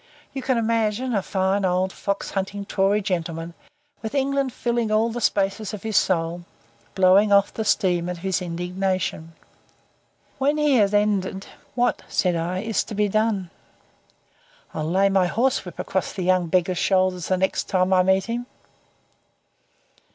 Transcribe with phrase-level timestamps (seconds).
[0.33, 3.53] You can imagine a fine old fox hunting Tory gentleman,
[4.01, 6.43] with England filling all the spaces of his soul,
[6.95, 9.33] blowing off the steam of his indignation.
[10.39, 11.45] When he had ended,
[11.75, 13.51] "What," said I, "is to be done?"
[14.73, 18.47] "I'll lay my horsewhip across the young beggar's shoulders the next time I meet him."